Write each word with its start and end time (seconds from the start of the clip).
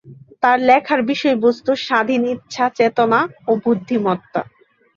তার 0.41 0.57
লেখার 0.61 1.01
বিষয়বস্তু 1.03 1.71
স্বাধীন 1.85 2.21
ইচ্ছা, 2.33 2.65
চেতনা 2.77 3.19
ও 3.47 3.51
বুদ্ধিমত্তা। 3.63 4.41